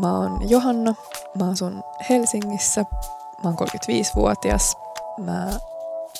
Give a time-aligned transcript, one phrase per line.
[0.00, 0.94] Mä oon Johanna,
[1.38, 2.84] mä asun Helsingissä,
[3.44, 4.76] mä oon 35-vuotias,
[5.20, 5.46] mä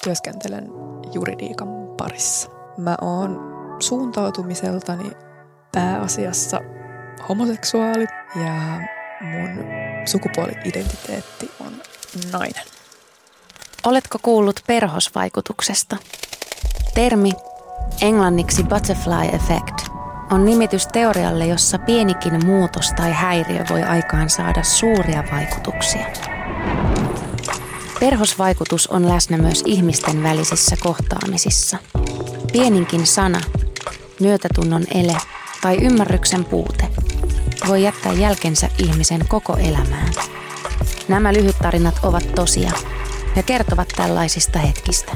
[0.05, 0.69] työskentelen
[1.13, 2.49] juridiikan parissa.
[2.77, 3.41] Mä oon
[3.79, 5.11] suuntautumiseltani
[5.73, 6.61] pääasiassa
[7.29, 8.07] homoseksuaali
[8.37, 8.81] ja
[9.21, 9.65] mun
[10.05, 11.73] sukupuoli-identiteetti on
[12.33, 12.65] nainen.
[13.87, 15.97] Oletko kuullut perhosvaikutuksesta?
[16.95, 17.33] Termi,
[18.01, 19.86] englanniksi butterfly effect,
[20.31, 26.07] on nimitys teorialle, jossa pienikin muutos tai häiriö voi aikaan saada suuria vaikutuksia.
[28.01, 31.79] Perhosvaikutus on läsnä myös ihmisten välisissä kohtaamisissa.
[32.53, 33.41] Pieninkin sana,
[34.21, 35.17] myötätunnon ele
[35.61, 36.89] tai ymmärryksen puute
[37.69, 40.13] voi jättää jälkensä ihmisen koko elämään.
[41.09, 42.71] Nämä lyhyttarinat ovat tosia
[43.37, 45.13] ja kertovat tällaisista hetkistä.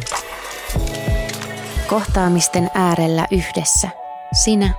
[1.87, 3.89] Kohtaamisten äärellä yhdessä
[4.33, 4.75] sinä,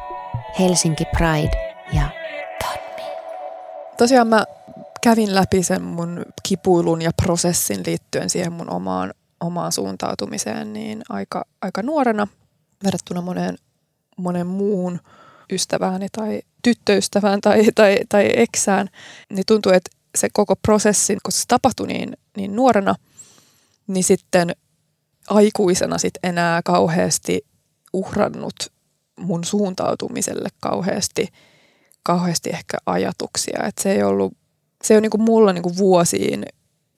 [0.59, 2.09] Helsinki Pride ja
[2.59, 3.11] Tonni.
[3.97, 4.45] Tosiaan mä
[5.01, 11.45] kävin läpi sen mun kipuilun ja prosessin liittyen siihen mun omaan, omaan suuntautumiseen niin aika,
[11.61, 12.27] aika nuorena
[12.83, 13.57] verrattuna moneen,
[14.17, 14.99] monen muun
[15.51, 18.87] ystävääni tai tyttöystävään tai, tai, tai eksään,
[19.29, 22.95] niin tuntuu, että se koko prosessi, kun se tapahtui niin, niin nuorena,
[23.87, 24.55] niin sitten
[25.29, 27.45] aikuisena sit enää kauheasti
[27.93, 28.55] uhrannut
[29.21, 31.27] mun suuntautumiselle kauheasti,
[32.03, 33.63] kauheasti ehkä ajatuksia.
[33.67, 34.33] Et se ei ollut,
[34.83, 36.45] se ei ole niin mulla niin vuosiin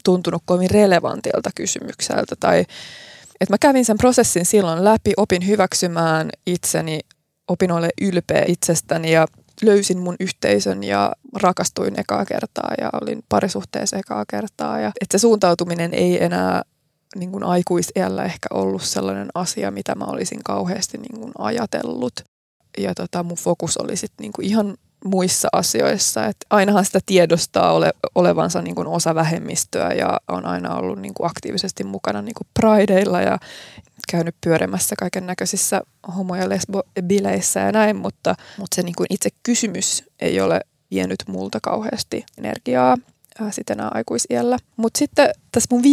[0.04, 2.36] tuntunut kovin relevantilta kysymykseltä.
[2.40, 2.60] Tai,
[3.42, 7.00] että mä kävin sen prosessin silloin läpi, opin hyväksymään itseni,
[7.48, 9.28] opin ole ylpeä itsestäni ja
[9.62, 14.80] löysin mun yhteisön ja rakastuin ekaa kertaa ja olin parisuhteessa ekaa kertaa.
[14.80, 16.62] Ja, että se suuntautuminen ei enää
[17.16, 22.14] niin kuin aikuisiällä ehkä ollut sellainen asia, mitä mä olisin kauheasti niin kuin ajatellut.
[22.78, 26.25] Ja tota, mun fokus oli sitten niin kuin ihan muissa asioissa.
[26.25, 31.13] Et ainahan sitä tiedostaa ole, olevansa niin kuin osa vähemmistöä ja on aina ollut niin
[31.13, 33.40] kuin aktiivisesti mukana niin kuin prideilla ja
[34.12, 35.81] käynyt pyörimässä kaiken näköisissä
[36.18, 41.23] homo- ja lesbo-bileissä ja näin, mutta, mutta se niin kuin itse kysymys ei ole vienyt
[41.28, 42.97] multa kauheasti energiaa
[43.52, 44.58] sitten enää aikuisiellä.
[44.78, 45.84] Mutta sitten tässä mun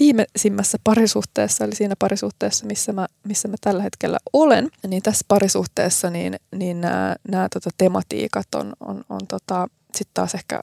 [0.00, 6.10] viimeisimmässä parisuhteessa, eli siinä parisuhteessa, missä mä, missä mä tällä hetkellä olen, niin tässä parisuhteessa
[6.10, 6.80] niin, niin
[7.28, 10.60] nämä tota tematiikat on, on, on tota, sitten taas ehkä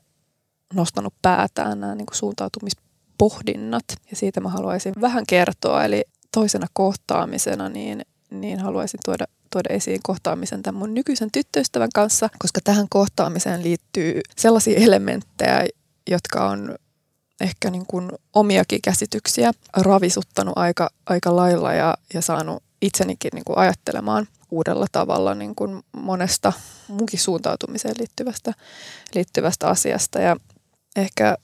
[0.74, 3.86] nostanut päätään nämä niin suuntautumispohdinnat.
[4.12, 5.86] Ja siitä mä haluaisin vähän kertoa.
[5.86, 6.03] Eli
[6.34, 8.01] toisena kohtaamisena niin,
[8.31, 14.22] niin haluaisin tuoda tuoda esiin kohtaamisen tämän mun nykyisen tyttöystävän kanssa, koska tähän kohtaamiseen liittyy
[14.38, 15.66] sellaisia elementtejä,
[16.09, 16.75] jotka on
[17.41, 23.57] ehkä niin kuin omiakin käsityksiä ravisuttanut aika, aika lailla ja, ja saanut itsenikin niin kuin
[23.57, 26.53] ajattelemaan uudella tavalla niin kuin monesta
[26.87, 28.53] munkin suuntautumiseen liittyvästä,
[29.15, 30.19] liittyvästä asiasta.
[30.19, 30.35] Ja
[30.95, 31.37] ehkä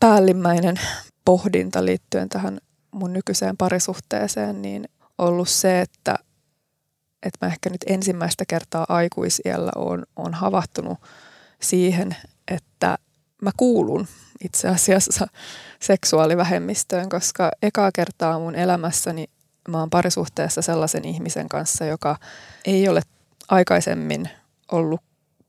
[0.00, 0.80] päällimmäinen
[1.24, 6.18] pohdinta liittyen tähän mun nykyiseen parisuhteeseen niin ollut se, että,
[7.22, 10.98] että mä ehkä nyt ensimmäistä kertaa aikuisiellä on, on havahtunut
[11.60, 12.16] siihen,
[12.48, 12.98] että
[13.42, 14.06] mä kuulun
[14.44, 15.26] itse asiassa
[15.80, 19.26] seksuaalivähemmistöön, koska ekaa kertaa mun elämässäni
[19.68, 22.16] mä oon parisuhteessa sellaisen ihmisen kanssa, joka
[22.64, 23.02] ei ole
[23.48, 24.28] aikaisemmin
[24.72, 25.00] ollut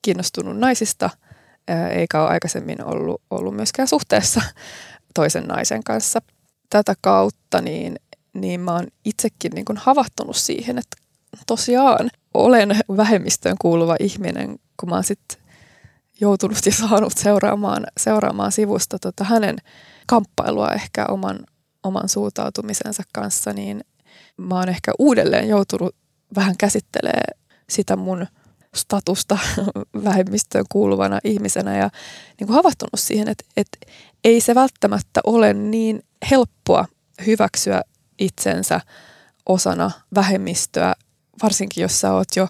[0.01, 1.09] kiinnostunut naisista,
[1.91, 4.41] eikä ole aikaisemmin ollut, ollut myöskään suhteessa
[5.13, 6.21] toisen naisen kanssa.
[6.69, 7.99] Tätä kautta niin,
[8.33, 10.97] niin mä oon itsekin niin kuin havahtunut siihen, että
[11.47, 15.42] tosiaan olen vähemmistöön kuuluva ihminen, kun mä oon sitten
[16.21, 19.57] joutunut ja saanut seuraamaan, seuraamaan sivusta tota hänen
[20.07, 21.39] kamppailua ehkä oman,
[21.83, 23.83] oman suuntautumisensa kanssa, niin
[24.37, 25.95] mä oon ehkä uudelleen joutunut
[26.35, 27.23] vähän käsittelee
[27.69, 28.27] sitä mun
[28.75, 29.37] statusta
[30.03, 31.89] vähemmistöön kuuluvana ihmisenä ja
[32.39, 33.77] niin kuin havahtunut siihen, että, että
[34.23, 36.85] ei se välttämättä ole niin helppoa
[37.25, 37.81] hyväksyä
[38.19, 38.81] itsensä
[39.45, 40.93] osana vähemmistöä,
[41.43, 42.47] varsinkin jos sä oot jo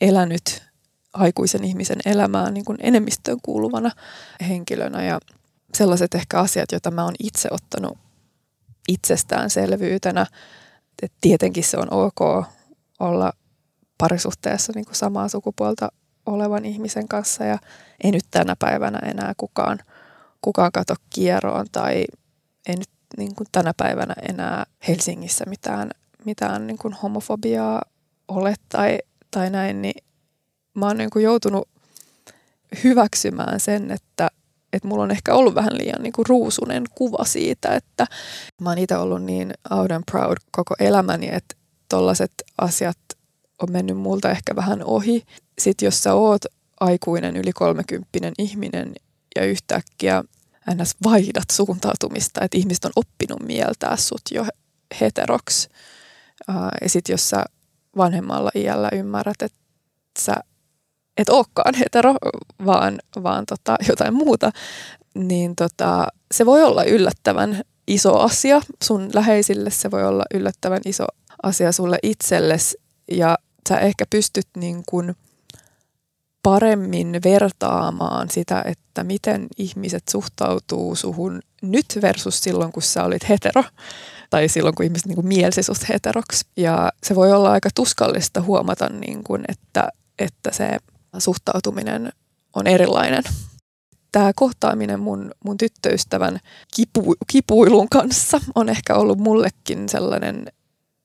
[0.00, 0.69] elänyt
[1.12, 3.90] aikuisen ihmisen elämään niin kuin enemmistöön kuuluvana
[4.48, 5.20] henkilönä ja
[5.74, 7.98] sellaiset ehkä asiat, joita mä oon itse ottanut
[8.88, 10.26] itsestäänselvyytenä.
[11.02, 12.46] Et tietenkin se on ok
[13.00, 13.32] olla
[13.98, 15.88] parisuhteessa niin kuin samaa sukupuolta
[16.26, 17.58] olevan ihmisen kanssa ja
[18.04, 19.78] ei nyt tänä päivänä enää kukaan,
[20.40, 22.04] kukaan kato kieroon tai
[22.68, 25.90] ei nyt niin kuin tänä päivänä enää Helsingissä mitään,
[26.24, 27.82] mitään niin kuin homofobiaa
[28.28, 28.98] ole tai,
[29.30, 30.04] tai näin, niin
[30.74, 31.68] mä oon niin kuin joutunut
[32.84, 34.28] hyväksymään sen, että,
[34.72, 38.06] että mulla on ehkä ollut vähän liian niin kuin ruusunen kuva siitä, että
[38.60, 41.56] mä oon itse ollut niin out and proud koko elämäni, että
[41.88, 42.98] tollaset asiat
[43.62, 45.24] on mennyt multa ehkä vähän ohi.
[45.58, 46.44] Sitten jos sä oot
[46.80, 48.92] aikuinen yli kolmekymppinen ihminen
[49.36, 50.24] ja yhtäkkiä
[50.74, 50.96] ns.
[51.04, 54.46] vaihdat suuntautumista, että ihmiset on oppinut mieltää sut jo
[55.00, 55.68] heteroksi.
[56.82, 57.44] Ja sitten jos sä
[57.96, 59.58] vanhemmalla iällä ymmärrät, että
[60.18, 60.34] sä
[61.16, 62.14] et olekaan hetero,
[62.66, 64.50] vaan, vaan tota, jotain muuta,
[65.14, 71.04] niin tota, se voi olla yllättävän iso asia sun läheisille, se voi olla yllättävän iso
[71.42, 72.80] asia sulle itsellesi
[73.10, 75.16] ja sä ehkä pystyt niin kuin
[76.42, 83.64] paremmin vertaamaan sitä, että miten ihmiset suhtautuu suhun nyt versus silloin, kun sä olit hetero
[84.30, 86.44] tai silloin, kun ihmiset niin kuin mielsi sut heteroksi.
[86.56, 90.78] Ja se voi olla aika tuskallista huomata, niin kuin, että, että se
[91.18, 92.12] suhtautuminen
[92.54, 93.22] on erilainen.
[94.12, 96.38] Tämä kohtaaminen mun, mun tyttöystävän
[96.74, 100.46] kipu, kipuilun kanssa on ehkä ollut mullekin sellainen,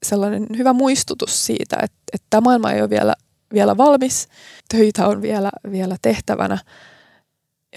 [0.06, 3.16] sellainen hyvä muistutus siitä, että, että tämä maailma ei ole vielä,
[3.54, 4.28] vielä valmis,
[4.69, 6.58] töitä on vielä, vielä tehtävänä.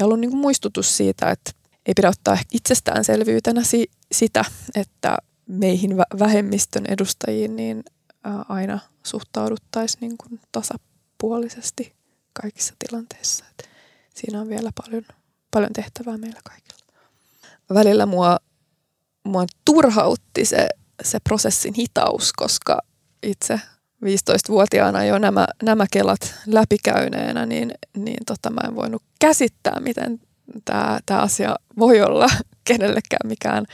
[0.01, 1.51] Ja ollut niin kuin muistutus siitä, että
[1.87, 5.17] ei pidä ottaa itsestäänselvyytenä si- sitä, että
[5.47, 7.85] meihin vähemmistön edustajiin niin
[8.49, 11.98] aina suhtauduttaisiin niin kuin tasapuolisesti
[12.43, 13.45] kaikissa tilanteissa.
[13.51, 13.69] Et
[14.15, 15.05] siinä on vielä paljon,
[15.51, 16.93] paljon tehtävää meillä kaikilla.
[17.75, 18.39] Välillä mua,
[19.25, 20.69] mua turhautti se,
[21.03, 22.79] se prosessin hitaus, koska
[23.23, 23.61] itse
[24.05, 30.21] 15-vuotiaana jo nämä, nämä kelat läpikäyneenä, niin, niin tota, mä en voinut käsittää, miten
[30.65, 32.29] tämä, asia voi olla
[32.69, 33.67] kenellekään mikään,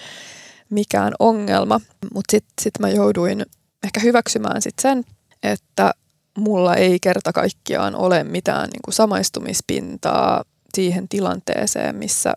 [0.70, 1.80] mikään ongelma.
[2.14, 3.46] Mutta sitten sit mä jouduin
[3.84, 5.04] ehkä hyväksymään sit sen,
[5.42, 5.92] että
[6.38, 10.44] mulla ei kerta kaikkiaan ole mitään niin kuin samaistumispintaa
[10.74, 12.34] siihen tilanteeseen, missä,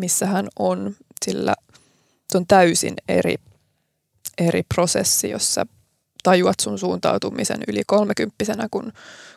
[0.00, 1.54] missä hän on, sillä
[2.32, 3.34] se on täysin eri,
[4.38, 5.66] eri prosessi, jossa
[6.22, 8.92] tajuat sun suuntautumisen yli kolmekymppisenä, kun,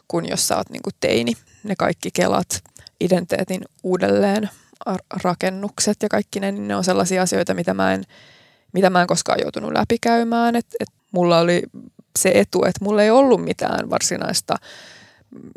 [0.08, 1.34] kun jos sä oot niin kuin teini.
[1.64, 2.64] Ne kaikki kelat,
[3.02, 4.50] identiteetin uudelleen
[5.24, 8.04] rakennukset ja kaikki ne, niin ne on sellaisia asioita, mitä mä en,
[8.74, 10.56] mitä mä en koskaan joutunut läpikäymään.
[10.56, 11.64] Et, et mulla oli
[12.20, 14.56] se etu, että mulla ei ollut mitään varsinaista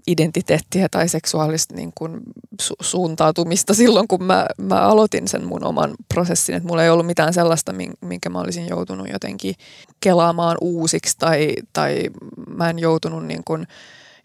[0.06, 2.20] identiteettiä tai seksuaalista niin kuin
[2.62, 6.55] su- suuntautumista silloin, kun mä, mä aloitin sen mun oman prosessin.
[6.55, 9.55] Että mulla ei ollut mitään sellaista, minkä mä olisin joutunut jotenkin
[10.00, 12.05] kelaamaan uusiksi tai, tai
[12.56, 13.66] mä en joutunut niin kuin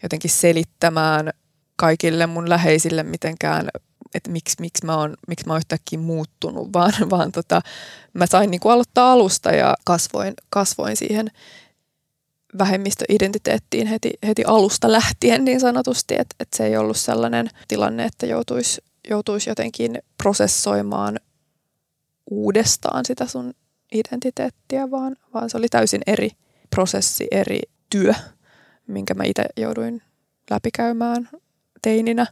[0.02, 1.30] jotenkin selittämään
[1.76, 3.68] kaikille mun läheisille mitenkään,
[4.14, 7.60] että miksi, miksi, mä oon, miksi mä oon yhtäkkiä muuttunut, vaan, vaan tota,
[8.12, 11.30] mä sain niin kuin aloittaa alusta ja kasvoin, kasvoin siihen
[12.58, 18.26] vähemmistöidentiteettiin heti, heti alusta lähtien niin sanotusti, että, että se ei ollut sellainen tilanne, että
[18.26, 21.20] joutuisi, joutuisi jotenkin prosessoimaan
[22.30, 23.54] uudestaan sitä sun
[23.92, 26.30] identiteettiä, vaan, vaan se oli täysin eri
[26.70, 27.60] prosessi, eri
[27.90, 28.14] työ,
[28.86, 30.02] minkä mä itse jouduin
[30.50, 31.28] läpikäymään
[31.82, 32.26] teininä.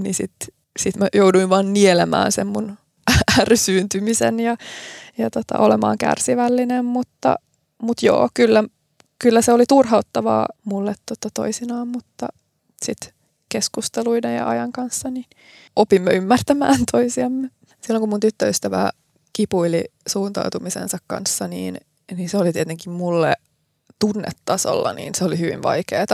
[0.00, 0.48] Niin sitten
[0.78, 2.78] sit mä jouduin vaan nielemään sen mun
[3.40, 4.56] ärsyyntymisen ja,
[5.18, 7.36] ja tota, olemaan kärsivällinen, mutta,
[7.82, 8.64] mutta joo, kyllä
[9.24, 12.28] kyllä se oli turhauttavaa mulle tota toisinaan, mutta
[12.82, 13.12] sitten
[13.48, 15.24] keskusteluiden ja ajan kanssa niin
[15.76, 17.50] opimme ymmärtämään toisiamme.
[17.80, 18.90] Silloin kun mun tyttöystävä
[19.32, 21.80] kipuili suuntautumisensa kanssa, niin,
[22.16, 23.34] niin se oli tietenkin mulle
[23.98, 26.06] tunnetasolla, niin se oli hyvin vaikeaa.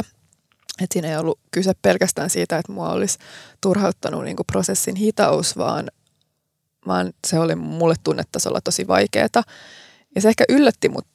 [0.81, 3.19] Et siinä ei ollut kyse pelkästään siitä, että mua olisi
[3.61, 5.91] turhauttanut niin prosessin hitaus, vaan,
[6.87, 9.45] vaan se oli mulle tunnetasolla tosi vaikeaa.
[10.15, 11.07] Ja se ehkä yllätti mut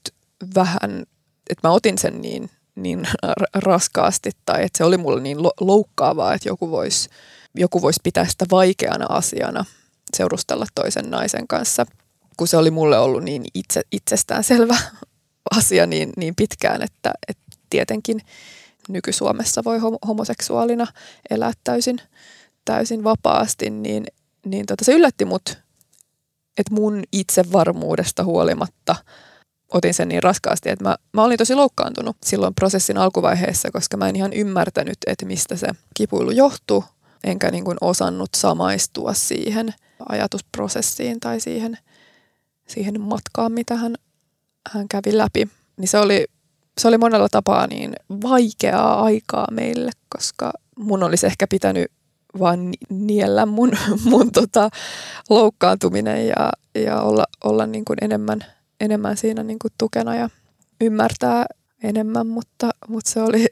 [0.56, 1.06] vähän
[1.50, 3.08] että mä otin sen niin, niin
[3.54, 7.10] raskaasti tai että se oli mulle niin loukkaavaa, että joku voisi
[7.56, 9.66] joku vois pitää sitä vaikeana asiana
[10.18, 11.86] seurustella toisen naisen kanssa,
[12.38, 14.78] kun se oli mulle ollut niin itse, itsestäänselvä
[15.58, 18.22] asia niin, niin pitkään, että, että tietenkin
[18.90, 20.88] nyky-Suomessa voi homoseksuaalina
[21.30, 22.02] elää täysin,
[22.66, 24.06] täysin vapaasti, niin,
[24.46, 25.58] niin tota, se yllätti mut,
[26.58, 28.96] että mun itsevarmuudesta huolimatta–
[29.74, 34.10] otin sen niin raskaasti, että mä, mä olin tosi loukkaantunut silloin prosessin alkuvaiheessa, koska mä
[34.10, 36.84] en ihan ymmärtänyt, että mistä se kipuilu johtuu,
[37.24, 39.74] enkä niin kuin osannut samaistua siihen
[40.10, 41.78] ajatusprosessiin tai siihen,
[42.68, 43.96] siihen matkaan, mitä hän,
[44.72, 45.48] hän kävi läpi.
[45.78, 46.26] Niin se oli,
[46.82, 51.92] se oli monella tapaa niin vaikeaa aikaa meille, koska mun olisi ehkä pitänyt
[52.40, 53.72] vaan niellä mun,
[54.12, 54.70] mun tota,
[55.30, 58.40] loukkaantuminen ja, ja olla, olla niin kuin enemmän–
[58.80, 60.30] enemmän siinä niin kuin tukena ja
[60.82, 61.46] ymmärtää
[61.84, 63.46] enemmän, mutta, mutta se, oli,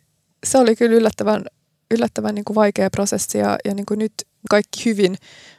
[0.46, 1.46] se oli kyllä yllättävän,
[1.92, 4.14] yllättävän niin kuin vaikea prosessi ja, ja niin kuin nyt
[4.50, 5.16] kaikki hyvin,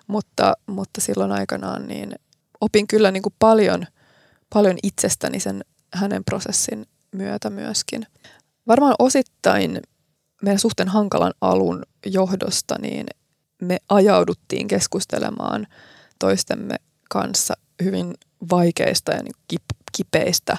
[0.06, 2.14] mutta, mutta silloin aikanaan niin
[2.61, 3.87] opin kyllä niin kuin paljon,
[4.54, 8.06] paljon itsestäni sen hänen prosessin myötä myöskin.
[8.66, 9.80] Varmaan osittain
[10.42, 13.06] meidän suhteen hankalan alun johdosta, niin
[13.62, 15.66] me ajauduttiin keskustelemaan
[16.18, 16.76] toistemme
[17.11, 17.54] kanssa
[17.85, 18.14] hyvin
[18.51, 19.61] vaikeista ja niin
[19.97, 20.57] kipeistä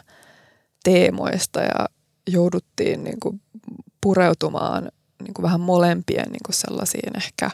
[0.83, 1.85] teemoista ja
[2.27, 3.41] jouduttiin niin kuin
[4.01, 4.89] pureutumaan
[5.23, 7.49] niin kuin vähän molempien niin kuin sellaisiin ehkä,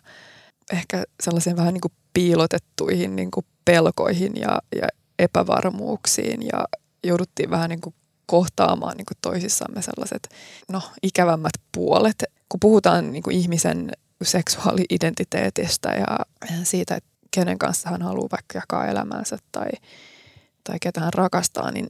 [0.73, 4.87] ehkä sellaisiin vähän niin kuin piilotettuihin niin kuin pelkoihin ja, ja
[5.19, 6.65] epävarmuuksiin ja
[7.03, 7.95] jouduttiin vähän niin kuin
[8.25, 10.29] kohtaamaan niin kuin toisissamme sellaiset
[10.71, 12.23] no, ikävämmät puolet.
[12.49, 13.91] Kun puhutaan niin kuin ihmisen
[14.23, 16.19] seksuaali-identiteetistä ja
[16.63, 19.69] siitä, että kenen kanssa hän haluaa vaikka jakaa elämänsä tai,
[20.63, 21.87] tai ketä hän rakastaa, niin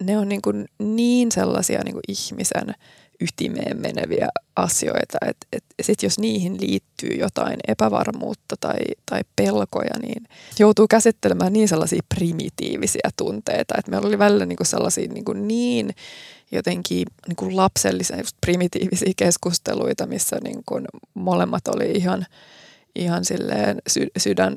[0.00, 2.74] ne on niin, kuin niin sellaisia niin kuin ihmisen
[3.20, 8.78] ytimeen meneviä asioita, että et sit jos niihin liittyy jotain epävarmuutta tai,
[9.10, 10.24] tai pelkoja, niin
[10.58, 15.48] joutuu käsittelemään niin sellaisia primitiivisiä tunteita, että meillä oli välillä niin kuin sellaisia niin, kuin
[15.48, 15.90] niin
[16.52, 22.26] jotenkin niin kuin lapsellisia, just primitiivisiä keskusteluita, missä niin kuin molemmat oli ihan,
[22.94, 24.56] ihan silleen sy- sydän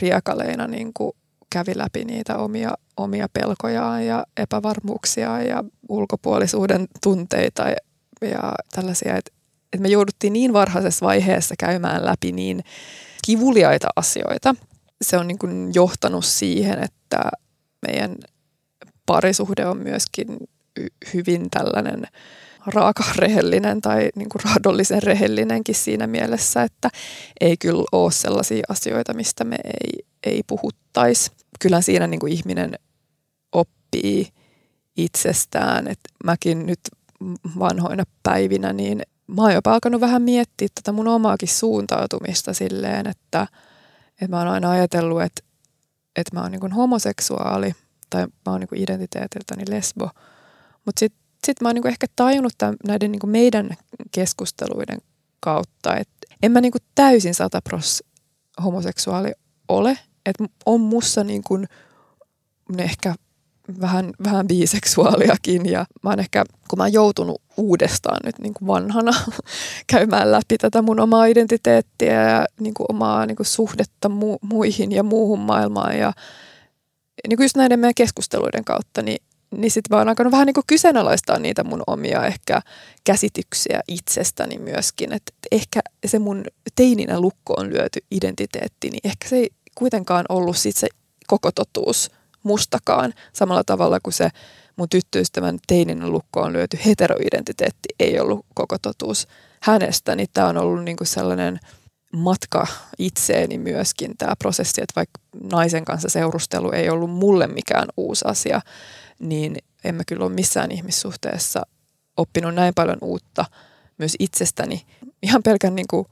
[0.00, 1.12] riekaleina niin kuin
[1.52, 7.76] kävi läpi niitä omia, omia pelkojaan ja epävarmuuksia ja ulkopuolisuuden tunteita ja,
[8.28, 9.32] ja tällaisia, että,
[9.72, 12.64] että me jouduttiin niin varhaisessa vaiheessa käymään läpi niin
[13.24, 14.54] kivuliaita asioita.
[15.02, 17.30] Se on niin kuin johtanut siihen, että
[17.86, 18.16] meidän
[19.06, 20.36] parisuhde on myöskin
[21.14, 22.06] hyvin tällainen
[22.66, 26.90] raaka rehellinen tai niin kuin raadollisen rehellinenkin siinä mielessä, että
[27.40, 31.30] ei kyllä ole sellaisia asioita, mistä me ei, ei puhuttaisi.
[31.60, 32.78] Kyllä siinä niin kuin ihminen
[33.52, 34.28] oppii
[34.96, 36.80] itsestään, että mäkin nyt
[37.58, 43.46] vanhoina päivinä, niin mä oon jopa alkanut vähän miettiä tätä mun omaakin suuntautumista silleen, että,
[44.12, 45.42] että mä oon aina ajatellut, että,
[46.16, 47.72] että mä oon niin homoseksuaali
[48.10, 50.10] tai mä oon niin identiteetiltäni lesbo,
[50.86, 53.70] mutta sitten sit mä oon niin ehkä tajunnut tämän, näiden niin meidän
[54.12, 54.98] keskusteluiden
[55.40, 58.04] kautta, että en mä niin täysin satapros
[58.64, 59.32] homoseksuaali
[59.68, 61.66] ole, että on mussa niin kuin,
[62.78, 63.14] ehkä
[63.80, 68.66] vähän, vähän biseksuaaliakin ja mä oon ehkä, kun mä oon joutunut uudestaan nyt niin kuin
[68.66, 69.12] vanhana
[69.92, 74.92] käymään läpi tätä mun omaa identiteettiä ja niin kuin omaa niin kuin suhdetta mu- muihin
[74.92, 76.12] ja muuhun maailmaan ja
[77.28, 79.18] niin kuin just näiden meidän keskusteluiden kautta, niin
[79.56, 82.60] niin sitten mä oon alkanut vähän niin kuin kyseenalaistaa niitä mun omia ehkä
[83.04, 85.12] käsityksiä itsestäni myöskin.
[85.12, 90.76] Että ehkä se mun teininä lukkoon lyöty identiteetti, niin ehkä se ei kuitenkaan ollut sit
[90.76, 90.88] se
[91.26, 92.10] koko totuus
[92.42, 94.28] mustakaan samalla tavalla kuin se
[94.76, 99.28] mun tyttöystävän teininä lukkoon lyöty heteroidentiteetti ei ollut koko totuus
[99.62, 100.14] hänestä.
[100.14, 101.60] Niin tämä on ollut niin kuin sellainen
[102.12, 102.66] matka
[102.98, 105.20] itseeni myöskin tämä prosessi, että vaikka
[105.52, 108.60] naisen kanssa seurustelu ei ollut mulle mikään uusi asia,
[109.18, 111.62] niin en mä kyllä ole missään ihmissuhteessa
[112.16, 113.44] oppinut näin paljon uutta
[113.98, 114.86] myös itsestäni
[115.22, 116.06] ihan pelkän niin kuin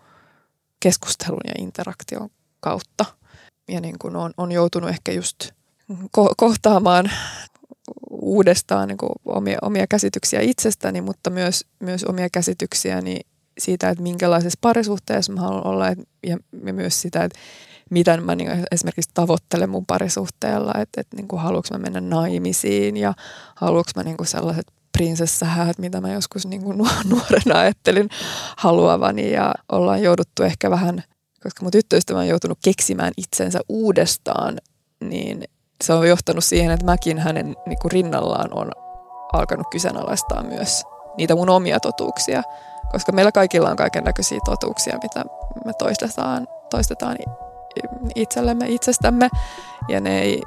[0.80, 3.04] keskustelun ja interaktion kautta.
[3.68, 5.50] Ja niin kuin on, on joutunut ehkä just
[6.18, 7.10] ko- kohtaamaan
[8.10, 13.20] uudestaan niin kuin omia, omia käsityksiä itsestäni, mutta myös, myös omia käsityksiäni
[13.58, 17.38] siitä, että minkälaisessa parisuhteessa mä haluan olla ja, ja myös sitä, että
[17.90, 22.96] mitä mä niin esimerkiksi tavoittelen mun parisuhteella, että, että niin kuin haluanko mä mennä naimisiin
[22.96, 23.14] ja
[23.54, 26.78] haluanko mä niin kuin sellaiset prinsessahäät, mitä mä joskus niin kuin
[27.10, 28.08] nuorena ajattelin
[28.56, 31.04] haluavani ja ollaan jouduttu ehkä vähän,
[31.42, 34.58] koska mun tyttöystävä on joutunut keksimään itsensä uudestaan,
[35.00, 35.44] niin
[35.84, 38.72] se on johtanut siihen, että mäkin hänen niin kuin rinnallaan on
[39.32, 40.84] alkanut kyseenalaistaa myös
[41.16, 42.42] niitä mun omia totuuksia,
[42.92, 45.24] koska meillä kaikilla on kaiken näköisiä totuuksia, mitä
[45.64, 47.16] me toistetaan, toistetaan
[48.14, 49.28] itsellemme itsestämme
[49.88, 50.42] ja ne ei,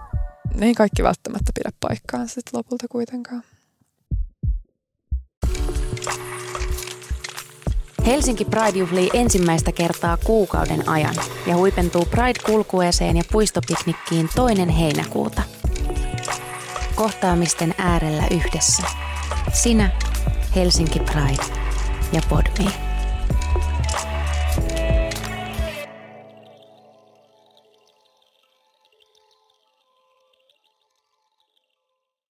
[0.56, 3.44] ne ei kaikki välttämättä pidä paikkaan sitten lopulta kuitenkaan.
[8.06, 11.16] Helsinki Pride juhlii ensimmäistä kertaa kuukauden ajan
[11.48, 15.42] ja huipentuu Pride-kulkueeseen ja puistopiknikkiin toinen heinäkuuta.
[16.96, 18.84] Kohtaamisten äärellä yhdessä.
[19.54, 19.90] Sinä,
[20.56, 21.44] Helsinki Pride
[22.14, 22.93] ja Podme.